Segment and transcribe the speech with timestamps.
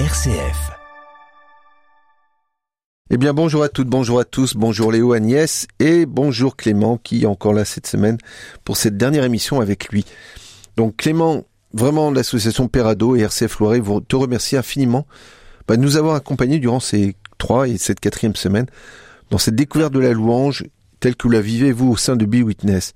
[0.00, 0.72] RCF.
[3.10, 7.22] Eh bien, bonjour à toutes, bonjour à tous, bonjour Léo, Agnès et bonjour Clément qui
[7.22, 8.18] est encore là cette semaine
[8.64, 10.04] pour cette dernière émission avec lui.
[10.76, 15.06] Donc Clément, vraiment l'association Perado et RCF Loiret vous te remercie infiniment
[15.68, 18.66] bah, de nous avoir accompagnés durant ces trois et cette quatrième semaine
[19.30, 20.64] dans cette découverte de la louange
[20.98, 22.94] telle que vous la vivez vous au sein de Be Witness.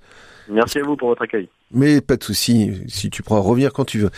[0.49, 1.49] Merci à vous pour votre accueil.
[1.71, 4.11] Mais pas de souci, si tu pourras revenir quand tu veux.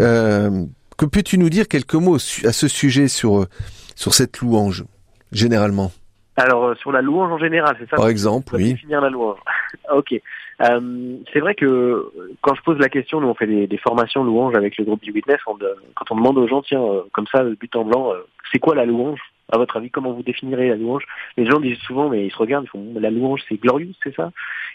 [0.00, 0.64] Euh,
[0.96, 3.46] que peux-tu nous dire quelques mots à ce sujet sur,
[3.94, 4.84] sur cette louange,
[5.32, 5.90] généralement?
[6.36, 7.96] Alors, euh, sur la louange en général, c'est ça?
[7.96, 8.72] Par exemple, oui.
[8.72, 9.38] Définir la louange.
[9.92, 10.20] ok.
[10.62, 14.22] Euh, c'est vrai que quand je pose la question, nous on fait des, des formations
[14.22, 17.26] louange avec le groupe du Witness, on, quand on demande aux gens, tiens, euh, comme
[17.26, 18.20] ça, but en blanc, euh,
[18.52, 19.20] c'est quoi la louange?
[19.52, 21.04] À votre avis, comment vous définirez la louange?
[21.36, 24.14] Les gens disent souvent, mais ils se regardent, ils font, la louange c'est glorieux, c'est
[24.14, 24.30] ça?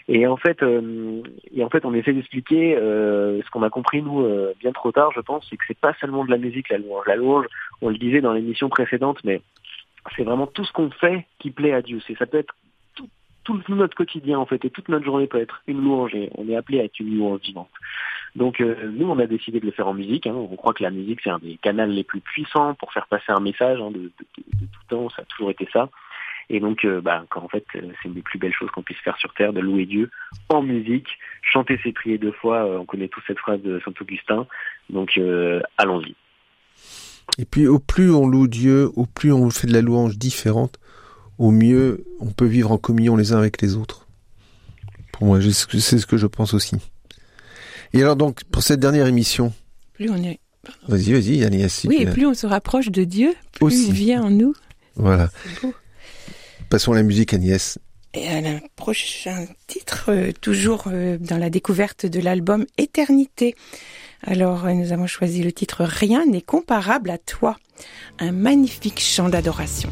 [0.08, 4.02] Et en fait, euh, et en fait, on essaie d'expliquer euh, ce qu'on a compris
[4.02, 6.68] nous euh, bien trop tard, je pense, c'est que c'est pas seulement de la musique
[6.68, 7.04] la louange.
[7.06, 7.46] La louange,
[7.82, 9.40] on le disait dans l'émission précédente, mais
[10.16, 12.00] c'est vraiment tout ce qu'on fait qui plaît à Dieu.
[12.06, 12.54] C'est ça peut être
[13.58, 16.14] tout, notre quotidien en fait, et toute notre journée peut être une louange.
[16.14, 17.70] Et on est appelé à être une louange vivante.
[18.36, 20.26] Donc nous, on a décidé de le faire en musique.
[20.26, 20.34] Hein.
[20.34, 23.32] On croit que la musique c'est un des canaux les plus puissants pour faire passer
[23.32, 25.08] un message hein, de, tout temps.
[25.10, 25.88] Ça a toujours été ça.
[26.52, 28.82] Et donc, euh, bah, quand en fait, euh, c'est une des plus belles choses qu'on
[28.82, 30.10] puisse faire sur Terre, de louer Dieu
[30.48, 31.06] en musique,
[31.42, 32.66] chanter ses prières deux fois.
[32.66, 34.46] Euh, on connaît tous cette phrase de Saint Augustin.
[34.90, 36.16] Donc, euh, allons-y.
[37.38, 40.79] Et puis, au plus on loue Dieu, au plus on fait de la louange différente,
[41.40, 44.06] au mieux on peut vivre en communion les uns avec les autres.
[45.10, 46.76] Pour moi, c'est ce que je pense aussi.
[47.92, 49.52] Et alors donc, pour cette dernière émission.
[49.94, 50.38] Plus on est.
[50.86, 51.86] Vas-y, vas-y, Agnès.
[51.88, 53.88] Oui, et plus on se rapproche de Dieu, plus aussi.
[53.88, 54.54] il vient en nous.
[54.94, 55.30] Voilà.
[56.68, 57.78] Passons à la musique, Agnès.
[58.12, 63.54] Et à un prochain titre, euh, toujours euh, dans la découverte de l'album Éternité.
[64.26, 67.56] Alors, euh, nous avons choisi le titre Rien n'est comparable à toi.
[68.18, 69.90] Un magnifique chant d'adoration.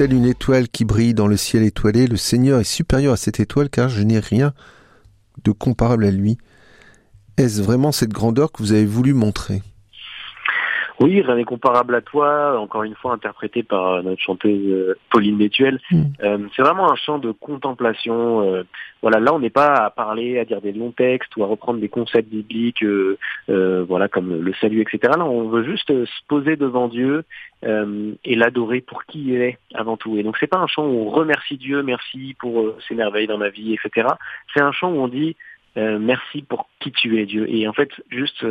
[0.00, 3.38] Telle une étoile qui brille dans le ciel étoilé, le Seigneur est supérieur à cette
[3.38, 4.54] étoile car je n'ai rien
[5.44, 6.38] de comparable à lui.
[7.36, 9.60] Est-ce vraiment cette grandeur que vous avez voulu montrer?
[11.00, 15.80] Oui, rien n'est comparable à toi, encore une fois interprété par notre chanteuse Pauline Détuel.
[15.90, 16.02] Mm.
[16.22, 18.42] Euh, c'est vraiment un chant de contemplation.
[18.42, 18.64] Euh,
[19.00, 21.80] voilà, là on n'est pas à parler, à dire des longs textes ou à reprendre
[21.80, 23.16] des concepts bibliques, euh,
[23.48, 25.14] euh voilà comme le salut, etc.
[25.16, 27.24] Là, on veut juste se poser devant Dieu
[27.62, 30.16] et l'adorer pour qui il est avant tout.
[30.16, 33.36] Et donc c'est pas un chant où on remercie Dieu, merci pour ses merveilles dans
[33.36, 34.08] ma vie, etc.
[34.54, 35.36] C'est un chant où on dit
[35.76, 37.46] merci pour qui tu es Dieu.
[37.50, 38.44] Et en fait, juste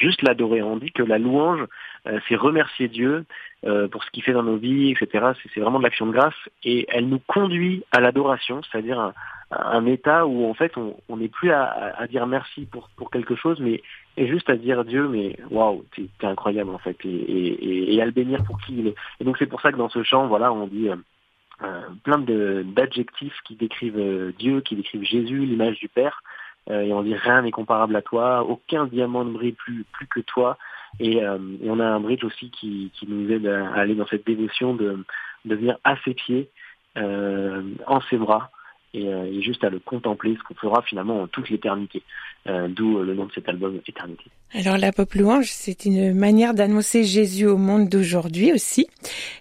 [0.00, 0.62] juste l'adorer.
[0.62, 1.64] On dit que la louange,
[2.06, 3.24] euh, c'est remercier Dieu
[3.64, 5.32] euh, pour ce qu'il fait dans nos vies, etc.
[5.54, 6.34] C'est vraiment de l'action de grâce
[6.64, 9.12] et elle nous conduit à l'adoration, c'est-à-dire un,
[9.50, 13.82] un, état où en fait on n'est plus à, dire merci pour, quelque chose, mais
[14.16, 18.42] juste à dire Dieu, mais waouh, t'es es incroyable en fait, et, à le bénir
[18.44, 18.94] pour qui il est.
[19.20, 23.38] Et donc c'est pour ça que dans ce chant, voilà, on dit euh, plein d'adjectifs
[23.44, 26.22] qui décrivent Dieu, qui décrivent Jésus, l'image du Père.
[26.68, 30.06] Euh, et on dit rien n'est comparable à toi, aucun diamant ne brille plus, plus
[30.06, 30.58] que toi.
[30.98, 34.74] Et, euh, on a un bridge aussi qui, nous aide à aller dans cette dévotion
[34.74, 35.04] de,
[35.44, 36.50] venir à ses pieds,
[36.98, 38.50] euh, en ses bras,
[38.92, 42.02] et, juste à le contempler, ce qu'on fera finalement en toute l'éternité.
[42.46, 44.24] D'où le nom de cet album, Éternité.
[44.52, 48.88] Alors la pop louange, c'est une manière d'annoncer Jésus au monde d'aujourd'hui aussi.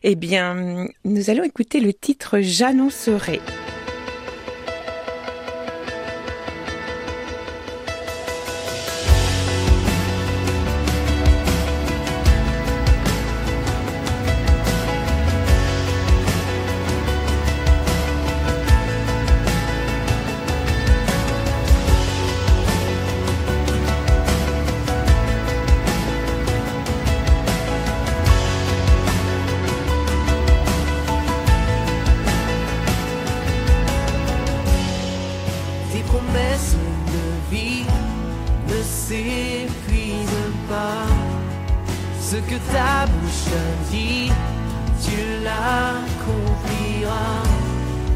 [0.04, 3.40] Eh bien, nous allons écouter le titre J'annoncerai.
[38.90, 41.06] S'épuise pas.
[42.20, 43.54] Ce que ta bouche
[43.92, 44.32] dit,
[45.04, 47.44] tu l'accompliras.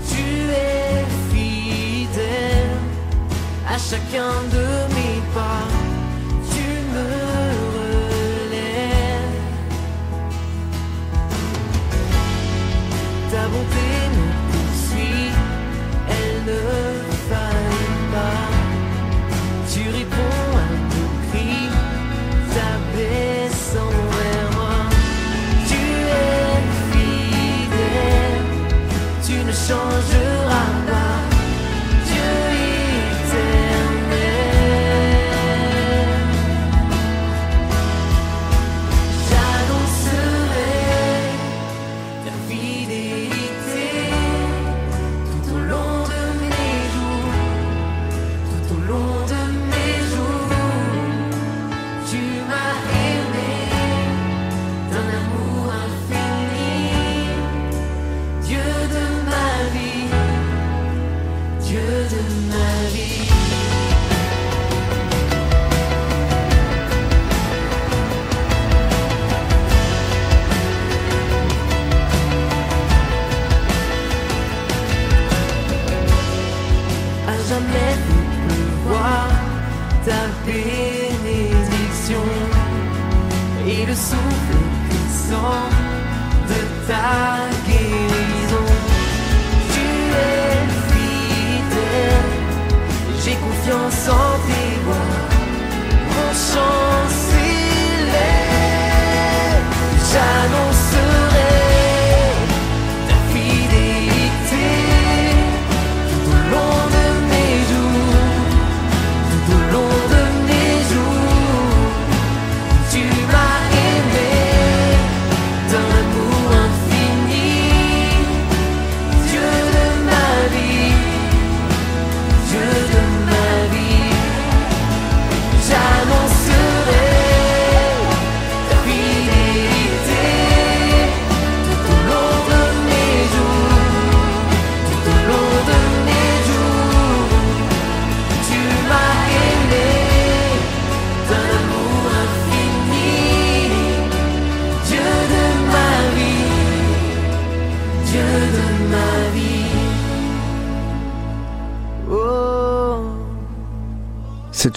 [0.09, 2.77] Tu es fidèle
[3.67, 4.65] à chacun de
[4.95, 5.67] mes pas.
[6.51, 7.07] Tu me
[7.77, 9.41] relèves.
[13.31, 13.89] Ta bonté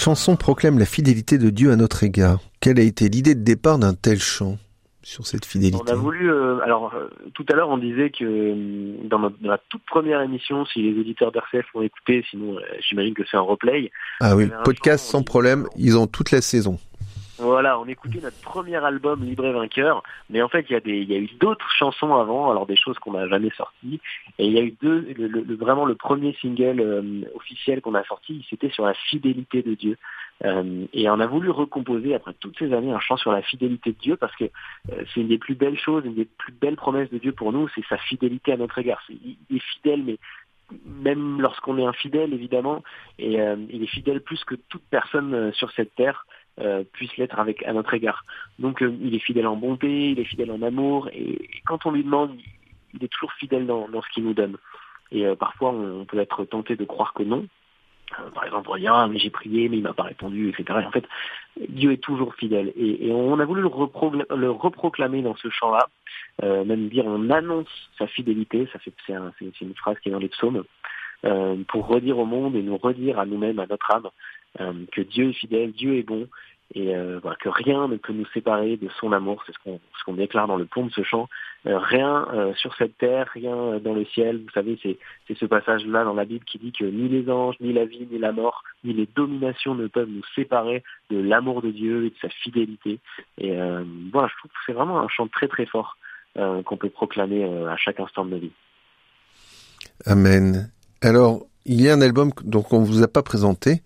[0.07, 2.39] chanson proclame la fidélité de Dieu à notre égard.
[2.61, 4.57] Quelle a été l'idée de départ d'un tel chant
[5.03, 5.83] sur cette fidélité?
[5.85, 9.37] On a voulu, euh, alors euh, tout à l'heure on disait que euh, dans, notre-
[9.43, 12.55] dans la toute première émission, si les auditeurs d'RCF ont écouté, sinon
[12.89, 13.91] j'imagine que c'est un replay.
[14.21, 16.79] Ah oui, un podcast chant, sans dit- problème, ils ont toute la saison.
[17.39, 21.29] Voilà, on écoutait notre premier album Libre Vainqueur, mais en fait il y a eu
[21.39, 24.01] d'autres chansons avant, alors des choses qu'on n'a jamais sorties,
[24.39, 27.95] et il y a eu deux, le, le- vraiment le premier single euh, officiel qu'on
[27.95, 29.99] a sorti, c'était sur la fidélité de Dieu.
[30.45, 33.93] Euh, et on a voulu recomposer après toutes ces années un chant sur la fidélité
[33.93, 36.77] de Dieu parce que euh, c'est une des plus belles choses, une des plus belles
[36.77, 39.03] promesses de Dieu pour nous, c'est sa fidélité à notre égard.
[39.11, 40.19] Il est fidèle, mais
[40.87, 42.83] même lorsqu'on est infidèle, évidemment,
[43.19, 43.35] et
[43.71, 46.27] il est fidèle plus que toute personne sur cette terre
[46.59, 48.25] euh, puisse l'être avec à notre égard.
[48.59, 51.91] Donc euh, il est fidèle en bonté, il est fidèle en amour, et, quand on
[51.91, 52.35] lui demande,
[52.95, 54.57] il, est toujours fidèle dans, ce qu'il nous donne.
[55.13, 57.47] Et euh, parfois on, peut être tenté de croire que non.
[58.19, 60.79] Euh, par exemple, on ah mais j'ai prié mais il m'a pas répondu, etc.
[60.83, 61.05] Et en fait,
[61.69, 62.73] Dieu est toujours fidèle.
[62.75, 65.89] Et, on a voulu le, repro- le reproclamer dans ce chant-là,
[66.43, 68.67] même dire on annonce sa fidélité.
[68.73, 70.65] Ça c'est un- c'est- c'est une phrase qui est dans les psaumes
[71.69, 74.09] pour redire au monde et nous redire à nous-mêmes, à notre âme,
[74.59, 76.29] que Dieu est fidèle, Dieu est bon,
[76.75, 79.43] et euh, voilà, que rien ne peut nous séparer de son amour.
[79.47, 81.29] C'est ce qu'on déclare dans le pont de ce chant.
[81.67, 84.43] Euh, rien euh, sur cette terre, rien euh, dans le ciel.
[84.43, 84.99] Vous savez, c'est
[85.35, 88.19] ce passage-là dans la Bible qui dit que ni les anges, ni la vie, ni
[88.19, 92.17] la mort, ni les dominations ne peuvent nous séparer de l'amour de Dieu et de
[92.21, 92.99] sa fidélité.
[93.39, 95.97] Et euh, voilà, je trouve que c'est vraiment un chant très très fort
[96.37, 98.53] euh, qu'on peut proclamer euh, à chaque instant de nos vies.
[100.05, 100.71] Amen.
[101.01, 103.83] Alors, il y a un album donc on vous a pas présenté,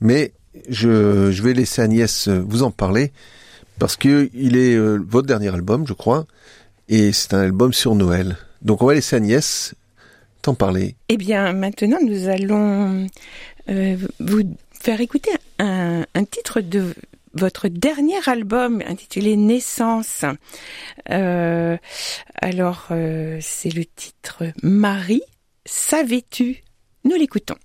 [0.00, 0.32] mais
[0.68, 3.12] je, vais laisser Agnès vous en parler
[3.78, 6.26] parce que il est euh, votre dernier album, je crois,
[6.88, 8.36] et c'est un album sur Noël.
[8.62, 9.74] Donc on va laisser Agnès
[10.44, 10.94] t'en parler.
[11.08, 13.06] Eh bien, maintenant, nous allons
[13.70, 14.42] euh, vous
[14.78, 16.94] faire écouter un, titre de
[17.32, 20.24] votre dernier album intitulé Naissance.
[21.10, 21.76] Euh,
[22.34, 25.22] alors, euh, c'est le titre Marie,
[25.64, 26.62] savais-tu?
[27.04, 27.56] Nous l'écoutons.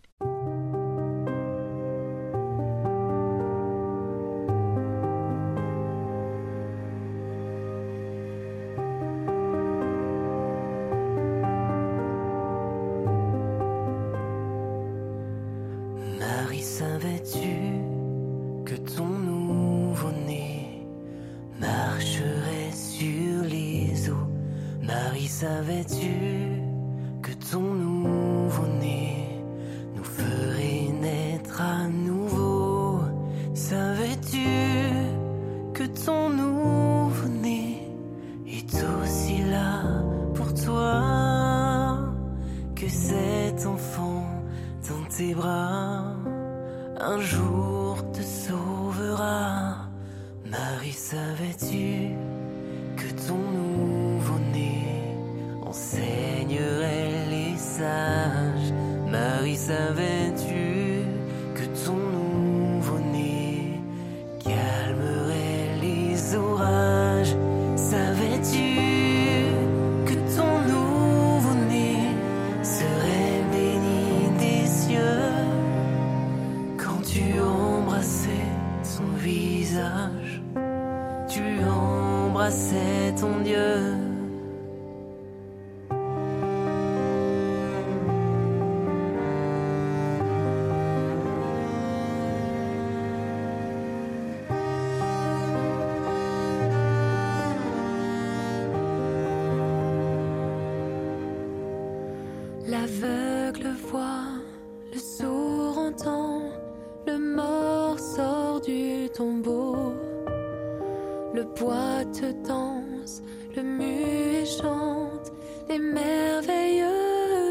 [111.33, 113.21] Le poète danse,
[113.55, 115.33] le muet chante
[115.67, 116.85] les merveilles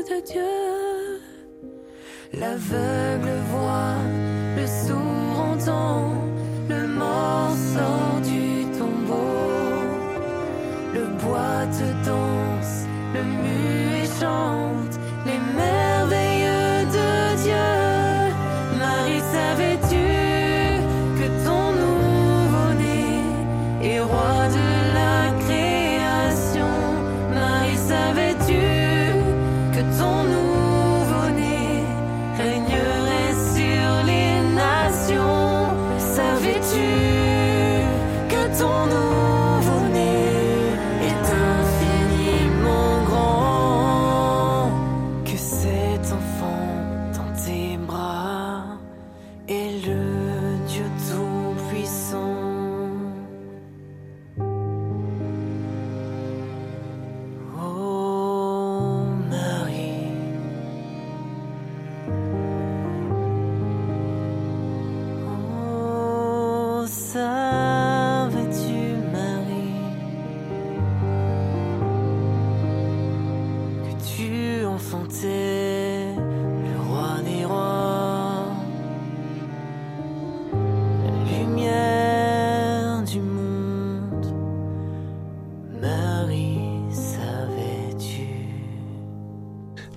[0.09, 1.21] de Dieu.
[2.33, 3.18] L'aveugle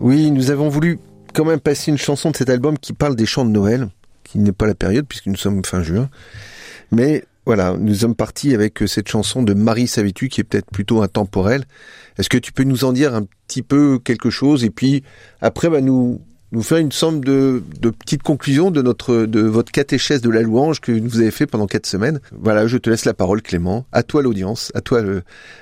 [0.03, 0.97] Oui, nous avons voulu
[1.51, 3.89] même passer une chanson de cet album qui parle des chants de Noël,
[4.23, 6.09] qui n'est pas la période puisque nous sommes fin juin.
[6.91, 11.01] Mais voilà, nous sommes partis avec cette chanson de Marie Savais-tu qui est peut-être plutôt
[11.01, 11.65] intemporelle.
[12.17, 14.63] Est-ce que tu peux nous en dire un petit peu quelque chose?
[14.63, 15.03] Et puis
[15.41, 19.71] après bah, nous nous faire une somme de, de petites conclusions de notre de votre
[19.71, 22.19] catéchèse de la louange que vous avez fait pendant quatre semaines.
[22.31, 23.85] Voilà, je te laisse la parole Clément.
[23.91, 25.01] À toi l'audience, à toi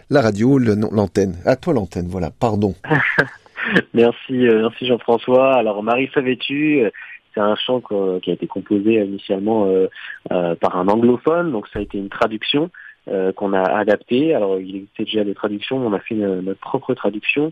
[0.10, 1.38] la radio, l'antenne.
[1.46, 2.76] À toi l'antenne, voilà, pardon.
[3.94, 5.56] Merci, euh, merci Jean-François.
[5.56, 6.90] Alors Marie savais-tu euh,
[7.34, 9.88] c'est un chant qu'on- qui a été composé initialement euh,
[10.32, 12.72] euh, par un anglophone, donc ça a été une traduction
[13.08, 14.34] euh, qu'on a adaptée.
[14.34, 17.52] Alors il existait déjà des traductions, on a fait notre propre traduction.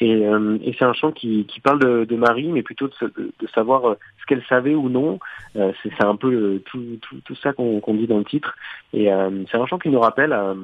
[0.00, 3.12] Et, euh, et c'est un chant qui, qui parle de, de Marie, mais plutôt de,
[3.16, 5.20] de- savoir euh, ce qu'elle savait ou non.
[5.54, 8.56] Euh, c'est un peu tout, tout, tout ça qu'on dit dans le titre.
[8.92, 10.54] Et euh, c'est un chant qui nous rappelle euh,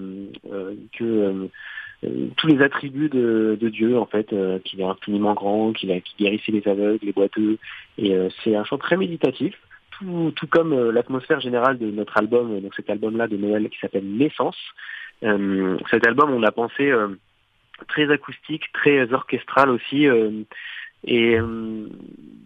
[0.53, 1.47] euh, que euh, euh,
[2.37, 6.15] tous les attributs de, de Dieu en fait, euh, qu'il est infiniment grand, qu'il qui
[6.19, 7.59] guérissait les aveugles, les boiteux,
[7.97, 9.55] et euh, c'est un chant très méditatif,
[9.99, 13.69] tout, tout comme euh, l'atmosphère générale de notre album, euh, donc cet album-là de Noël
[13.69, 14.59] qui s'appelle Naissance.
[15.25, 17.09] Euh, cet album, on l'a pensé euh,
[17.89, 20.31] très acoustique, très orchestral aussi, euh,
[21.05, 21.89] et euh,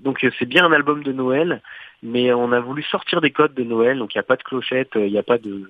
[0.02, 1.60] donc euh, c'est bien un album de Noël,
[2.02, 4.42] mais on a voulu sortir des codes de Noël, donc il n'y a pas de
[4.42, 5.68] clochette, euh, il n'y a pas de,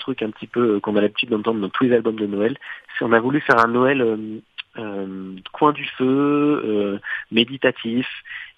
[0.00, 2.26] de trucs un petit peu euh, qu'on a l'habitude d'entendre dans tous les albums de
[2.26, 2.56] Noël.
[3.00, 4.16] On a voulu faire un Noël euh,
[4.78, 6.98] euh, coin du feu, euh,
[7.30, 8.06] méditatif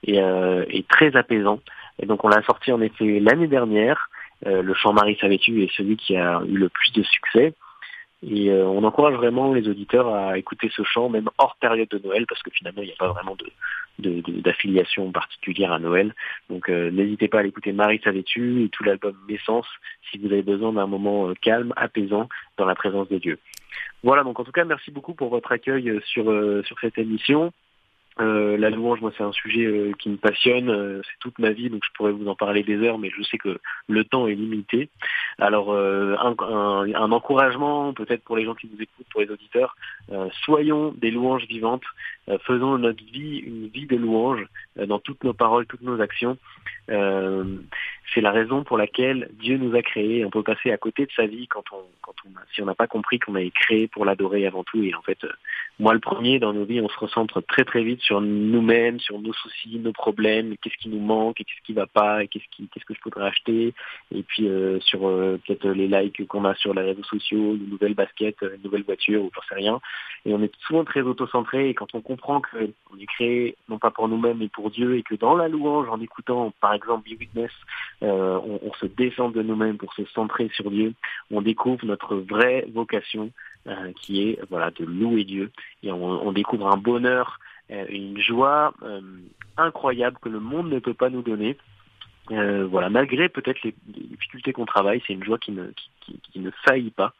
[0.04, 1.60] et, euh, et très apaisant.
[1.98, 4.08] Et donc on l'a sorti en effet l'année dernière.
[4.46, 7.54] Euh, le chant Marie savais-tu est celui qui a eu le plus de succès.
[8.24, 12.24] Et on encourage vraiment les auditeurs à écouter ce chant, même hors période de Noël,
[12.28, 13.46] parce que finalement, il n'y a pas vraiment de,
[13.98, 16.14] d'affiliation particulière à Noël.
[16.50, 19.66] Donc n'hésitez pas à l'écouter Marie Savetu et tout l'album Naissance
[20.10, 23.38] si vous avez besoin d'un moment calme, apaisant dans la présence de Dieu.
[24.02, 26.24] Voilà, donc en tout cas, merci beaucoup pour votre accueil sur,
[26.64, 27.52] sur cette émission.
[28.20, 30.68] Euh, la louange, moi, c'est un sujet euh, qui me passionne.
[30.68, 33.22] Euh, c'est toute ma vie, donc je pourrais vous en parler des heures, mais je
[33.22, 34.90] sais que le temps est limité.
[35.38, 39.76] Alors, un, un, encouragement, peut-être pour les gens qui nous écoutent, pour les auditeurs,
[40.44, 41.84] soyons des louanges vivantes.
[42.42, 46.36] faisons notre vie une vie de louange dans toutes nos paroles, toutes nos actions.
[46.86, 50.24] c'est la raison pour laquelle Dieu nous a créés.
[50.26, 52.74] On peut passer à côté de sa vie quand on, quand on, si on n'a
[52.74, 54.82] pas compris qu'on a été créé pour l'adorer avant tout.
[54.82, 55.24] Et en fait,
[55.80, 59.20] moi, le premier, dans nos vies, on se recentre très très vite sur nous-mêmes, sur
[59.20, 62.84] nos soucis, nos problèmes, qu'est-ce qui nous manque, qu'est-ce qui va pas, qu'est-ce qui, qu'est-ce
[62.84, 63.74] que je pourrais acheter,
[64.14, 67.70] et puis euh, sur euh, peut-être les likes qu'on a sur les réseaux sociaux, une
[67.70, 69.80] nouvelle basket, une nouvelle voiture, ou j'en sais rien.
[70.26, 73.90] Et on est souvent très auto-centré, et quand on comprend qu'on est créé non pas
[73.90, 77.18] pour nous-mêmes, mais pour Dieu, et que dans la louange, en écoutant par exemple Be
[77.18, 77.52] Witness,
[78.02, 80.94] euh, on, on se descend de nous-mêmes pour se centrer sur Dieu,
[81.30, 83.30] on découvre notre vraie vocation,
[83.68, 85.52] euh, qui est voilà de louer Dieu
[85.84, 87.38] et on, on découvre un bonheur,
[87.88, 89.00] une joie euh,
[89.56, 91.56] incroyable que le monde ne peut pas nous donner.
[92.28, 95.66] voilà, malgré peut-être les, difficultés qu'on travaille, c'est une joie qui ne,
[96.00, 97.12] qui, qui, ne faillit pas.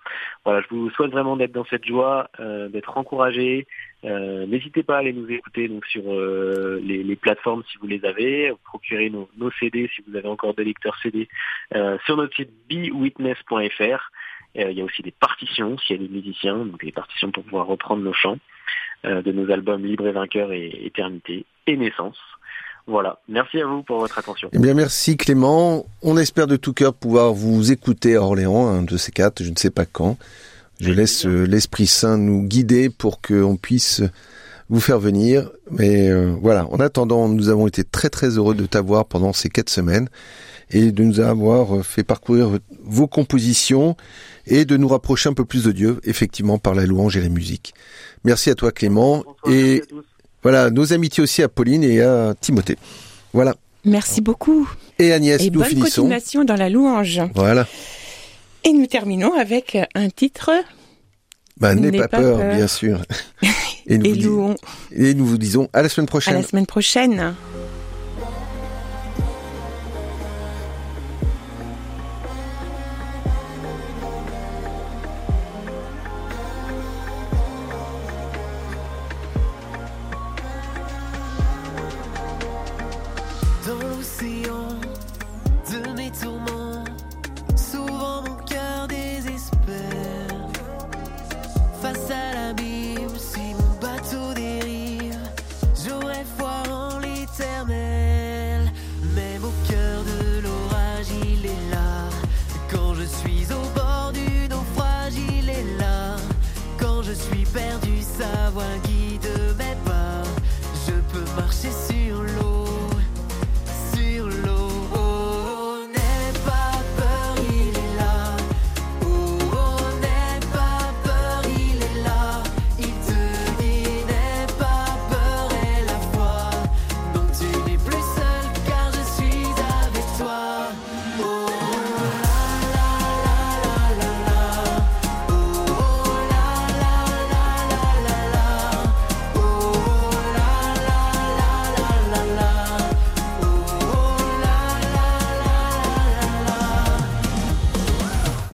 [0.44, 3.66] Voilà, je vous souhaite vraiment d'être dans cette joie, d'être encouragé.
[4.04, 6.04] N'hésitez pas à aller nous écouter donc sur
[6.80, 10.54] les, les, plateformes si vous les avez, procurer nos, nos, CD si vous avez encore
[10.54, 11.28] des lecteurs CD
[12.04, 14.10] sur notre site bewitness.fr.
[14.58, 17.30] Euh, il y a aussi des partitions, s'il y a des musiciens, donc des partitions
[17.30, 18.51] pour pouvoir reprendre nos chants euh,
[19.04, 22.16] de nos albums Libre et Vainqueur et Éternité et Naissance.
[22.86, 23.18] Voilà.
[23.28, 24.48] Merci à vous pour votre attention.
[24.52, 25.86] Eh bien, merci Clément.
[26.02, 29.50] On espère de tout cœur pouvoir vous écouter à Orléans, un de ces quatre, je
[29.50, 30.16] ne sais pas quand.
[30.80, 34.02] Je laisse euh, l'Esprit Saint nous guider pour qu'on puisse
[34.68, 35.50] vous faire venir.
[35.70, 39.70] Mais voilà, en attendant, nous avons été très très heureux de t'avoir pendant ces quatre
[39.70, 40.08] semaines
[40.70, 43.96] et de nous avoir fait parcourir vos compositions
[44.46, 47.28] et de nous rapprocher un peu plus de Dieu, effectivement, par la louange et la
[47.28, 47.74] musique.
[48.24, 49.82] Merci à toi Clément et
[50.42, 52.78] voilà nos amitiés aussi à Pauline et à Timothée.
[53.32, 53.54] Voilà.
[53.84, 54.68] Merci beaucoup.
[54.98, 56.02] Et Agnès, et nous bonne finissons.
[56.02, 57.20] continuation dans la louange.
[57.34, 57.66] Voilà.
[58.64, 60.50] Et nous terminons avec un titre.
[61.62, 63.02] Bah, n'aie pas, peur, bien sûr.
[63.86, 64.56] et, nous et, vous
[64.90, 66.34] et nous vous disons à la semaine prochaine.
[66.34, 67.36] À la semaine prochaine.